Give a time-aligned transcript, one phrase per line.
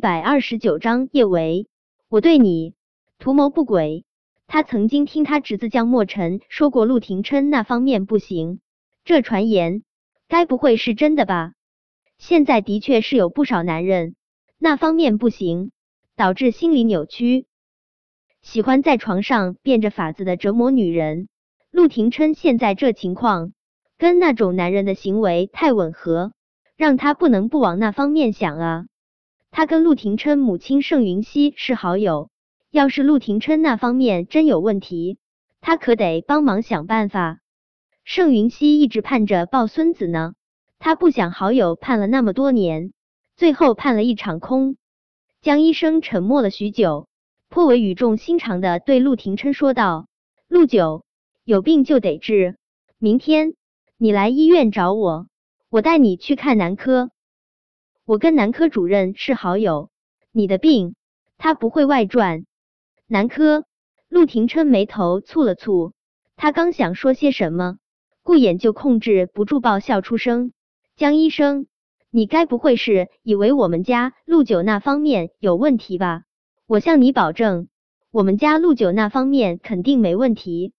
[0.00, 1.68] 百二十九章叶维，
[2.08, 2.74] 我对你
[3.18, 4.06] 图谋不轨。
[4.46, 8.60] 他曾经听他侄子江墨尘说过陆廷琛那方面不行，
[9.04, 9.82] 这传言
[10.26, 11.52] 该不会是真的吧？
[12.16, 14.16] 现在的确是有不少男人
[14.58, 15.70] 那方面不行，
[16.16, 17.44] 导致心理扭曲，
[18.40, 21.28] 喜欢在床上变着法子的折磨女人。
[21.70, 23.52] 陆廷琛现在这情况，
[23.98, 26.32] 跟那种男人的行为太吻合，
[26.76, 28.86] 让他不能不往那方面想啊。
[29.50, 32.30] 他跟陆廷琛母亲盛云熙是好友。
[32.70, 35.18] 要是陆廷琛那方面真有问题，
[35.60, 37.40] 他可得帮忙想办法。
[38.04, 40.34] 盛云熙一直盼着抱孙子呢，
[40.78, 42.92] 他不想好友盼了那么多年，
[43.36, 44.76] 最后盼了一场空。
[45.42, 47.08] 江医生沉默了许久，
[47.48, 50.06] 颇为语重心长的对陆廷琛说道
[50.46, 51.02] ：“陆九，
[51.44, 52.56] 有病就得治，
[52.98, 53.54] 明天
[53.98, 55.26] 你来医院找我，
[55.70, 57.10] 我带你去看男科。
[58.10, 59.88] 我跟男科主任是好友，
[60.32, 60.96] 你的病
[61.38, 62.44] 他不会外传。”
[63.06, 63.64] 男科，
[64.08, 65.92] 陆廷琛眉头蹙了蹙，
[66.34, 67.78] 他刚想说些什么，
[68.24, 70.50] 顾衍就控制不住爆笑出声。
[70.96, 71.68] 江医生，
[72.10, 76.24] 你该不会是以为我们家陆九那方面有问题吧？
[76.66, 77.68] 我向你保证，
[78.10, 80.72] 我们家陆九那方面肯定没问题。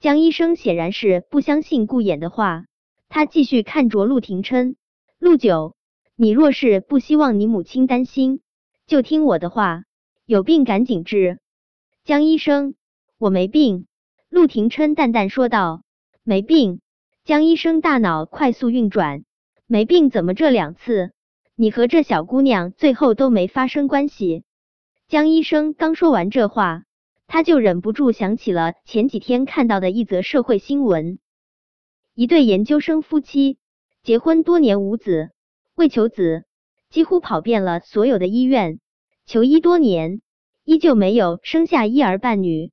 [0.00, 2.64] 江医生显然是不相信顾衍的话，
[3.10, 4.76] 他继续看着陆廷琛。
[5.18, 5.76] 陆九，
[6.14, 8.40] 你若是不希望你母亲担心，
[8.86, 9.84] 就听我的话，
[10.26, 11.40] 有病赶紧治。
[12.04, 12.74] 江医生，
[13.18, 13.86] 我没病。
[14.28, 15.82] 陆廷琛淡淡说道
[16.24, 16.80] ：“没病。”
[17.24, 19.24] 江医生大脑快速运转
[19.66, 20.10] ：“没病？
[20.10, 21.12] 怎么这两次
[21.54, 24.44] 你和这小姑娘最后都没发生关系？”
[25.08, 26.84] 江医生刚说完这话，
[27.26, 31.18] 他就忍不住想起了前几天看到的一则社会新闻：
[32.14, 33.58] 一对研究生夫妻
[34.02, 35.30] 结婚多年无子，
[35.74, 36.44] 为求子，
[36.90, 38.80] 几乎跑遍了所有的医院，
[39.26, 40.20] 求医多年。
[40.64, 42.70] 依旧没有生下一儿半女，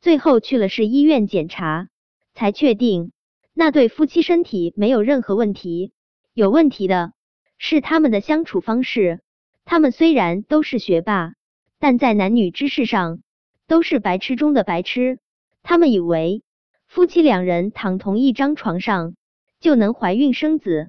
[0.00, 1.88] 最后去了市医院检查，
[2.32, 3.12] 才确定
[3.52, 5.92] 那对夫妻身体没有任何问题，
[6.32, 7.12] 有问题的
[7.58, 9.20] 是他们的相处方式。
[9.66, 11.34] 他们虽然都是学霸，
[11.78, 13.20] 但在男女之事上
[13.66, 15.18] 都是白痴中的白痴。
[15.62, 16.42] 他们以为
[16.86, 19.16] 夫妻两人躺同一张床上
[19.60, 20.88] 就能怀孕生子，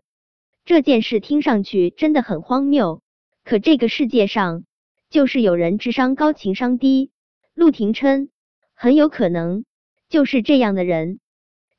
[0.69, 3.01] 这件事听上去真的很荒谬。
[3.43, 4.65] 可这个世界上。
[5.09, 7.09] 就是有人智商高，情商低。
[7.55, 8.29] 陆廷琛
[8.75, 9.65] 很有可能
[10.09, 11.19] 就是这样的人。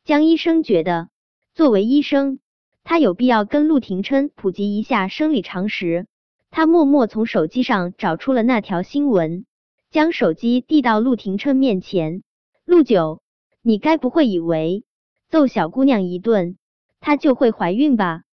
[0.03, 1.09] 江医生觉得，
[1.55, 2.41] 作为医生，
[2.83, 6.09] 他有必要跟陆廷琛普及一下生理常识。
[6.51, 9.47] 他默默从手机上找出了那条新闻，
[9.93, 12.25] 将手机递到陆廷琛面前。
[12.65, 13.23] 陆九，
[13.63, 14.83] 你该不会以为
[15.29, 16.57] 揍小姑娘一顿，
[16.99, 18.25] 她就会怀孕吧？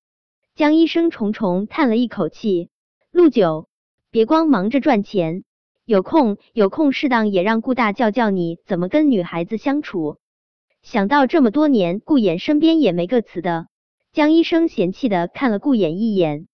[0.57, 2.71] 江医生重重叹了一口气。
[3.11, 3.69] 陆九。
[4.09, 5.43] 别光忙着赚钱，
[5.85, 10.17] 有空有空适当也让顾大教教你怎么跟女孩子相处。
[10.81, 13.67] 想到这么多年顾衍身边也没个词的，
[14.11, 16.47] 江医生嫌弃的看了顾衍一眼。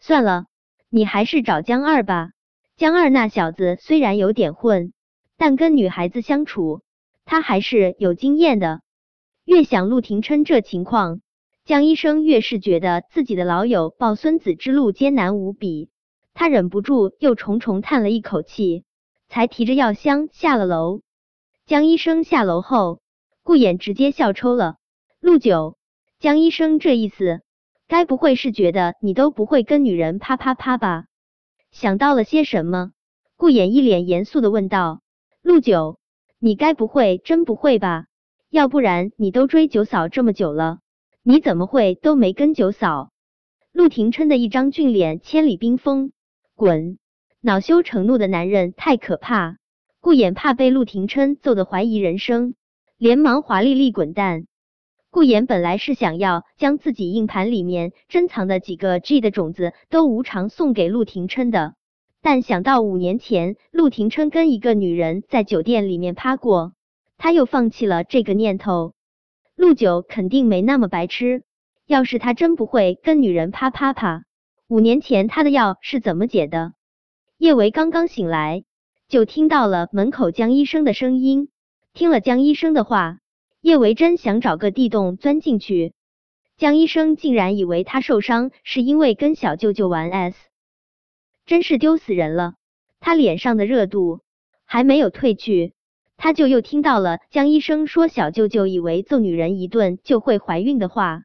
[0.00, 0.46] 算了，
[0.90, 2.30] 你还是找江二吧。
[2.76, 4.92] 江二那小子虽然有点混，
[5.36, 6.82] 但跟女孩子相处
[7.24, 8.80] 他还是有经验的。
[9.44, 11.20] 越想陆廷琛这情况，
[11.64, 15.88] 江医生越是觉得自己的老友抱孙子之路艰难无比。
[16.34, 18.84] 他忍不住又重重叹了一口气，
[19.28, 21.00] 才提着药箱下了楼。
[21.64, 23.00] 江医生下楼后，
[23.42, 24.76] 顾衍直接笑抽了。
[25.20, 25.78] 陆九，
[26.18, 27.40] 江医生这意思，
[27.88, 31.06] 该不会是觉得你都不会跟女人啪啪啪吧？
[31.70, 32.92] 想到了些什么，
[33.36, 35.00] 顾衍一脸严肃的问道
[35.40, 35.98] ：“陆九，
[36.38, 38.04] 你该不会真不会吧？
[38.50, 40.80] 要不然你都追九嫂这么久了，
[41.26, 43.10] 你怎么会都没跟九嫂？”
[43.72, 46.12] 陆廷琛的一张俊脸千里冰封。
[46.54, 46.98] 滚！
[47.40, 49.56] 恼羞成怒的男人太可怕。
[50.00, 52.54] 顾衍怕被陆廷琛揍得怀疑人生，
[52.98, 54.46] 连忙华丽丽滚蛋。
[55.10, 61.74] 顾衍本来是想要将自己硬盘里面珍藏的几个 G 的种子都无偿送给陆廷琛的，
[62.20, 66.74] 但想到五年前陆廷琛跟一个女人在酒店里面趴过，
[67.16, 68.92] 他又放弃了这个念头。
[69.56, 71.44] 陆九肯定没那么白痴，
[71.86, 74.24] 要是他真不会跟女人啪啪啪。
[74.68, 76.72] 五年前他的药是怎么解的？
[77.38, 78.64] 叶维刚刚醒来，
[79.08, 81.50] 就听到了门口江医生的声音。
[81.92, 83.18] 听了江医生的话，
[83.60, 85.92] 叶维真想找个地洞钻进去。
[86.56, 90.36] 江医生竟然以为他受伤是因为跟小舅舅玩 S，
[91.46, 92.54] 真是丢死人了。
[92.98, 94.20] 他脸上的热度
[94.64, 95.73] 还没有褪去，
[96.16, 101.22] 他就又听到了江医生说小舅舅以为揍女人一顿就会怀孕的话。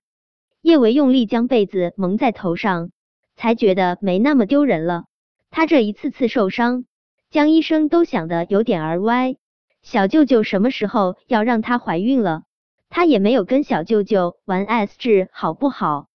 [0.62, 2.92] 叶维用力将被子蒙在头上。
[3.40, 5.06] 才觉得没那么丢人了。
[5.50, 6.84] 他这一次次受伤，
[7.30, 9.38] 江医生都想的有点儿歪。
[9.82, 12.44] 小舅舅什么时候要让她怀孕了？
[12.90, 16.10] 他也没有跟小舅舅玩 S 制，好不好？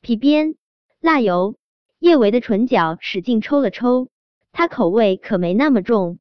[0.00, 0.54] 皮鞭、
[1.00, 1.56] 辣油，
[1.98, 4.06] 叶维的唇角使劲抽了抽，
[4.52, 6.20] 他口味可没那么重。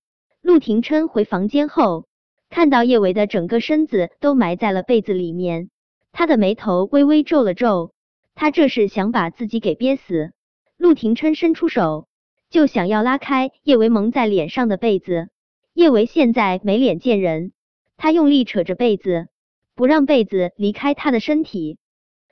[0.50, 2.07] 陆廷琛回房间后，
[2.50, 5.69] 看到叶维的整个身子都埋在了被子里面，
[6.12, 7.92] 他的眉头微微皱了皱，
[8.34, 10.31] 他这是想把自己给憋死。
[10.75, 12.07] 陆廷琛伸出手。
[12.50, 15.30] 就想要拉开叶维蒙在脸上的被子，
[15.75, 17.51] 叶维现在没脸见人，
[17.96, 19.28] 他用力扯着被子，
[19.75, 21.78] 不让被子离开他的身体。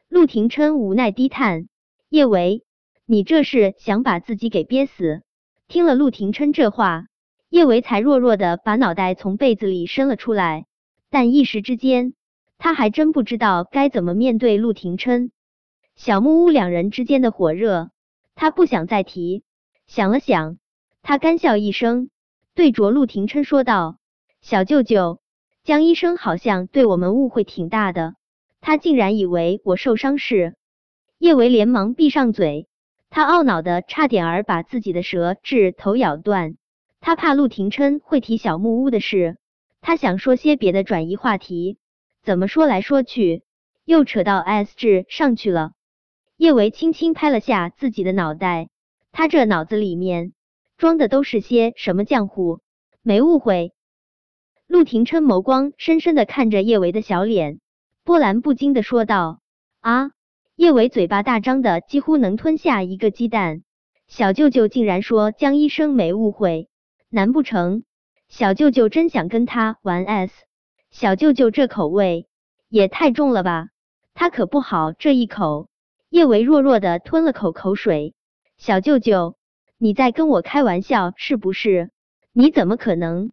[0.09, 1.67] 陆廷琛无奈低叹
[2.09, 2.63] ：“叶维，
[3.05, 5.21] 你这是想把自己给憋死？”
[5.69, 7.05] 听了陆廷琛这话，
[7.49, 10.65] 叶维才弱弱的把脑袋从被子里伸了出来，
[11.09, 12.13] 但一时之间，
[12.57, 15.31] 他还真不知道该怎么面对陆廷琛。
[15.95, 17.89] 小木屋两人之间的火热，
[18.35, 19.43] 他不想再提。
[19.87, 20.57] 想了想，
[21.01, 22.09] 他干笑一声，
[22.53, 23.97] 对着陆廷琛说道
[24.41, 25.21] ：“小舅舅，
[25.63, 28.15] 江医生好像对我们误会挺大的，
[28.59, 30.55] 他竟然以为我受伤是……”
[31.17, 32.67] 叶维连忙闭上嘴，
[33.09, 36.57] 他懊恼的差点儿把自己的舌质头咬断。
[36.99, 39.37] 他怕陆廷琛会提小木屋的事，
[39.81, 41.77] 他想说些别的转移话题，
[42.23, 43.43] 怎么说来说去
[43.85, 45.71] 又扯到 S 智上去了。
[46.35, 48.69] 叶维轻轻拍了下自己的脑袋。
[49.11, 50.33] 他这脑子里面
[50.77, 52.59] 装的都是些什么浆糊？
[53.01, 53.73] 没误会。
[54.67, 57.59] 陆廷琛眸光深深的看着叶维的小脸，
[58.03, 59.39] 波澜不惊的说道
[59.81, 60.11] ：“啊！”
[60.55, 63.63] 叶维嘴巴大张的几乎能吞下一个鸡蛋。
[64.07, 66.69] 小舅舅竟然说江医生没误会，
[67.09, 67.83] 难不成
[68.27, 70.33] 小舅舅真想跟他玩 S？
[70.91, 72.27] 小舅舅这口味
[72.67, 73.69] 也太重了吧？
[74.13, 75.69] 他可不好这一口。
[76.09, 78.13] 叶维弱弱的吞了口口水。
[78.57, 79.37] 小舅舅，
[79.77, 81.91] 你在跟我开玩笑是不是？
[82.33, 83.31] 你怎么可能？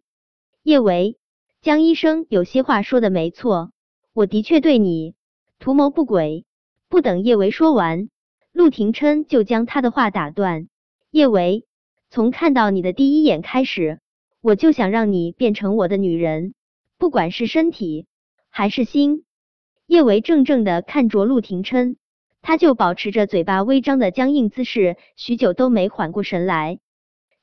[0.63, 1.17] 叶维，
[1.61, 3.71] 江医生有些话说的没错，
[4.13, 5.15] 我的确对你
[5.59, 6.45] 图谋不轨。
[6.87, 8.09] 不等叶维说完，
[8.53, 10.69] 陆廷琛就将他的话打断。
[11.11, 11.65] 叶维，
[12.15, 13.99] 从看到你的第一眼开始，
[14.39, 16.53] 我就想让你变成我的女人，
[16.97, 18.07] 不管是身体
[18.49, 19.25] 还是心。
[19.85, 21.97] 叶维怔怔的看着陆廷琛。
[22.41, 26.79] 他就保持着嘴巴微张的僵硬姿势，许久都没缓过神来。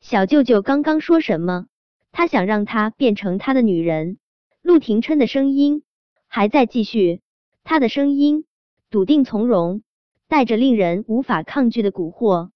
[0.01, 1.67] 小舅舅刚刚说什么？
[2.11, 4.17] 他想让他变成他的女人。
[4.63, 5.83] 陆廷琛的声音
[6.29, 7.21] 还在继续，
[7.63, 8.47] 他的声音
[8.89, 9.83] 笃定从容，
[10.29, 12.49] 带着令人无法抗拒的蛊惑。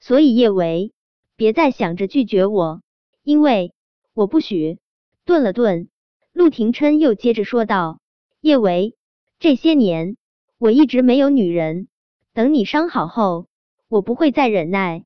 [0.00, 0.92] 所以叶维，
[1.36, 2.82] 别再想着拒绝我，
[3.22, 3.72] 因为
[4.14, 4.78] 我不许。
[5.24, 5.88] 顿了顿，
[6.32, 8.00] 陆廷琛又接着说道
[8.40, 8.96] ：“叶维，
[9.38, 10.16] 这些年……”
[10.58, 11.88] 我一直没有女人，
[12.32, 13.48] 等你伤好后，
[13.88, 15.04] 我不会再忍耐。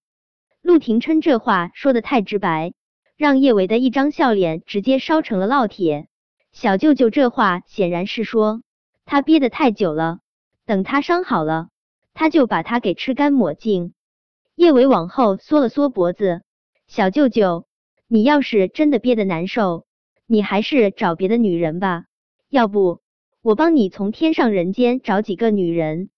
[0.63, 2.73] 陆廷琛这话说的太直白，
[3.17, 6.07] 让叶维的一张笑脸直接烧成了烙铁。
[6.53, 8.63] 小舅舅这话显然是说
[9.05, 10.21] 他憋得太久了，
[10.67, 11.71] 等他伤好了，
[12.15, 13.93] 他就把他给吃干抹净。
[14.61, 16.43] 叶伟往后缩了缩脖子，
[16.87, 17.65] 小舅舅，
[18.09, 19.87] 你要是真的憋得难受，
[20.27, 22.05] 你还是找别的女人吧，
[22.51, 23.01] 要不。
[23.41, 26.11] 我帮你从天上人间找几个女人，